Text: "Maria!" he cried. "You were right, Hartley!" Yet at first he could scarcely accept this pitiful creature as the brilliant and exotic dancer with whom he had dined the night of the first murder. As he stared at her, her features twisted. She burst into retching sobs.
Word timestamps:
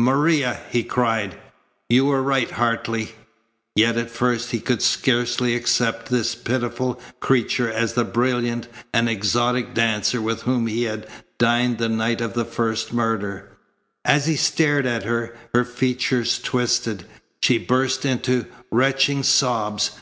"Maria!" 0.00 0.58
he 0.68 0.82
cried. 0.82 1.38
"You 1.88 2.06
were 2.06 2.20
right, 2.20 2.50
Hartley!" 2.50 3.12
Yet 3.76 3.96
at 3.96 4.10
first 4.10 4.50
he 4.50 4.58
could 4.58 4.82
scarcely 4.82 5.54
accept 5.54 6.08
this 6.08 6.34
pitiful 6.34 7.00
creature 7.20 7.70
as 7.70 7.92
the 7.92 8.02
brilliant 8.02 8.66
and 8.92 9.08
exotic 9.08 9.74
dancer 9.74 10.20
with 10.20 10.42
whom 10.42 10.66
he 10.66 10.82
had 10.82 11.06
dined 11.38 11.78
the 11.78 11.88
night 11.88 12.20
of 12.20 12.34
the 12.34 12.44
first 12.44 12.92
murder. 12.92 13.56
As 14.04 14.26
he 14.26 14.34
stared 14.34 14.86
at 14.86 15.04
her, 15.04 15.36
her 15.54 15.64
features 15.64 16.40
twisted. 16.40 17.06
She 17.40 17.56
burst 17.56 18.04
into 18.04 18.46
retching 18.72 19.22
sobs. 19.22 19.92